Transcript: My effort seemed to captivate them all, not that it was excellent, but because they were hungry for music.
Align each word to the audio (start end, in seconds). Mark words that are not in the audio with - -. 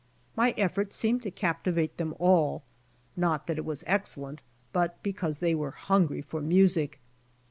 My 0.35 0.55
effort 0.57 0.93
seemed 0.93 1.21
to 1.21 1.29
captivate 1.29 1.97
them 1.97 2.15
all, 2.17 2.63
not 3.15 3.45
that 3.45 3.59
it 3.59 3.65
was 3.65 3.83
excellent, 3.85 4.41
but 4.73 4.97
because 5.03 5.37
they 5.37 5.53
were 5.53 5.69
hungry 5.69 6.23
for 6.23 6.41
music. 6.41 6.99